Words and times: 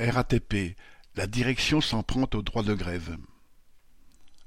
RATP, 0.00 0.76
la 1.16 1.26
direction 1.26 1.80
s'en 1.80 2.04
prend 2.04 2.28
au 2.32 2.42
droit 2.42 2.62
de 2.62 2.74
grève. 2.74 3.16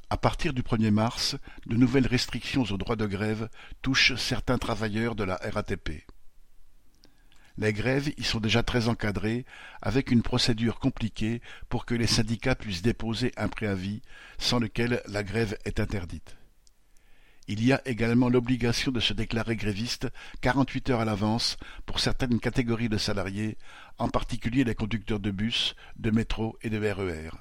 À 0.09 0.15
partir 0.15 0.53
du 0.53 0.61
1er 0.61 0.91
mars, 0.91 1.35
de 1.65 1.75
nouvelles 1.75 2.07
restrictions 2.07 2.63
au 2.63 2.77
droit 2.77 2.95
de 2.95 3.05
grève 3.05 3.49
touchent 3.81 4.15
certains 4.15 4.57
travailleurs 4.57 5.13
de 5.13 5.25
la 5.25 5.35
RATP. 5.35 6.05
Les 7.57 7.73
grèves 7.73 8.13
y 8.15 8.23
sont 8.23 8.39
déjà 8.39 8.63
très 8.63 8.87
encadrées, 8.87 9.45
avec 9.81 10.09
une 10.09 10.23
procédure 10.23 10.79
compliquée 10.79 11.41
pour 11.67 11.85
que 11.85 11.95
les 11.95 12.07
syndicats 12.07 12.55
puissent 12.55 12.81
déposer 12.81 13.33
un 13.35 13.49
préavis, 13.49 14.01
sans 14.37 14.59
lequel 14.59 15.01
la 15.05 15.21
grève 15.21 15.57
est 15.65 15.81
interdite. 15.81 16.37
Il 17.47 17.63
y 17.65 17.73
a 17.73 17.81
également 17.85 18.29
l'obligation 18.29 18.91
de 18.91 18.99
se 18.99 19.13
déclarer 19.13 19.55
gréviste 19.55 20.07
quarante-huit 20.41 20.89
heures 20.89 21.01
à 21.01 21.05
l'avance 21.05 21.57
pour 21.85 21.99
certaines 21.99 22.39
catégories 22.39 22.89
de 22.89 22.97
salariés, 22.97 23.57
en 23.97 24.09
particulier 24.09 24.63
les 24.63 24.75
conducteurs 24.75 25.19
de 25.19 25.31
bus, 25.31 25.75
de 25.97 26.11
métro 26.11 26.57
et 26.61 26.69
de 26.69 26.77
RER. 26.77 27.29
E 27.29 27.37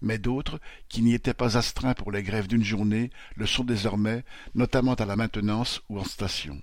Mais 0.00 0.18
d'autres, 0.18 0.58
qui 0.88 1.02
n'y 1.02 1.14
étaient 1.14 1.34
pas 1.34 1.56
astreints 1.56 1.94
pour 1.94 2.12
les 2.12 2.22
grèves 2.22 2.48
d'une 2.48 2.64
journée, 2.64 3.10
le 3.36 3.46
sont 3.46 3.64
désormais, 3.64 4.24
notamment 4.54 4.94
à 4.94 5.04
la 5.04 5.16
maintenance 5.16 5.82
ou 5.88 5.98
en 5.98 6.04
station. 6.04 6.60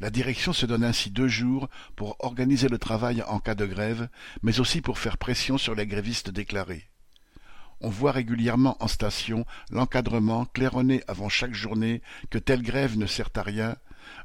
La 0.00 0.10
direction 0.10 0.52
se 0.52 0.66
donne 0.66 0.82
ainsi 0.82 1.10
deux 1.10 1.28
jours 1.28 1.68
pour 1.94 2.16
organiser 2.18 2.68
le 2.68 2.78
travail 2.78 3.22
en 3.22 3.38
cas 3.38 3.54
de 3.54 3.66
grève, 3.66 4.08
mais 4.42 4.58
aussi 4.58 4.80
pour 4.80 4.98
faire 4.98 5.16
pression 5.16 5.58
sur 5.58 5.76
les 5.76 5.86
grévistes 5.86 6.30
déclarés. 6.30 6.91
On 7.84 7.90
voit 7.90 8.12
régulièrement 8.12 8.76
en 8.78 8.86
station 8.86 9.44
l'encadrement 9.70 10.44
claironné 10.44 11.02
avant 11.08 11.28
chaque 11.28 11.52
journée 11.52 12.00
que 12.30 12.38
telle 12.38 12.62
grève 12.62 12.96
ne 12.96 13.06
sert 13.06 13.30
à 13.34 13.42
rien, 13.42 13.76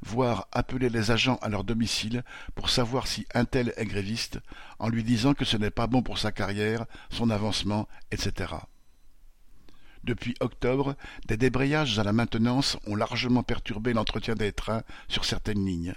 voire 0.04 0.48
appeler 0.52 0.90
les 0.90 1.10
agents 1.10 1.40
à 1.42 1.50
leur 1.50 1.64
domicile 1.64 2.24
pour 2.54 2.70
savoir 2.70 3.08
si 3.08 3.26
un 3.34 3.46
tel 3.46 3.74
est 3.76 3.86
gréviste, 3.86 4.40
en 4.78 4.90
lui 4.90 5.04
disant 5.04 5.34
que 5.34 5.44
ce 5.44 5.58
n'est 5.58 5.72
pas 5.72 5.88
bon 5.88 6.04
pour 6.04 6.20
sa 6.20 6.32
carrière, 6.32 6.86
son 7.10 7.32
avancement, 7.32 7.88
etc. 8.12 8.54
Depuis 10.04 10.36
octobre, 10.40 10.96
des 11.28 11.36
débrayages 11.36 11.98
à 11.98 12.04
la 12.04 12.14
maintenance 12.14 12.78
ont 12.86 12.96
largement 12.96 13.42
perturbé 13.42 13.94
l'entretien 13.94 14.36
des 14.36 14.54
trains 14.54 14.84
sur 15.10 15.26
certaines 15.26 15.66
lignes. 15.66 15.96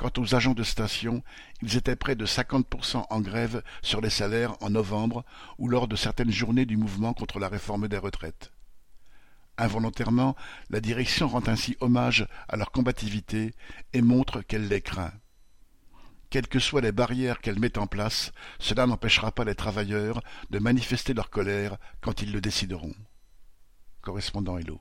Quant 0.00 0.10
aux 0.16 0.34
agents 0.34 0.54
de 0.54 0.62
station, 0.62 1.22
ils 1.60 1.76
étaient 1.76 1.94
près 1.94 2.14
de 2.14 2.24
50% 2.24 3.04
en 3.10 3.20
grève 3.20 3.62
sur 3.82 4.00
les 4.00 4.08
salaires 4.08 4.56
en 4.62 4.70
novembre 4.70 5.26
ou 5.58 5.68
lors 5.68 5.88
de 5.88 5.94
certaines 5.94 6.30
journées 6.30 6.64
du 6.64 6.78
mouvement 6.78 7.12
contre 7.12 7.38
la 7.38 7.50
réforme 7.50 7.86
des 7.86 7.98
retraites. 7.98 8.50
Involontairement, 9.58 10.36
la 10.70 10.80
direction 10.80 11.28
rend 11.28 11.46
ainsi 11.48 11.76
hommage 11.80 12.26
à 12.48 12.56
leur 12.56 12.70
combativité 12.70 13.52
et 13.92 14.00
montre 14.00 14.40
qu'elle 14.40 14.68
les 14.68 14.80
craint. 14.80 15.12
Quelles 16.30 16.48
que 16.48 16.60
soient 16.60 16.80
les 16.80 16.92
barrières 16.92 17.42
qu'elle 17.42 17.60
met 17.60 17.76
en 17.76 17.86
place, 17.86 18.32
cela 18.58 18.86
n'empêchera 18.86 19.32
pas 19.32 19.44
les 19.44 19.54
travailleurs 19.54 20.22
de 20.48 20.60
manifester 20.60 21.12
leur 21.12 21.28
colère 21.28 21.76
quand 22.00 22.22
ils 22.22 22.32
le 22.32 22.40
décideront. 22.40 22.94
Correspondant 24.00 24.56
Hello. 24.56 24.80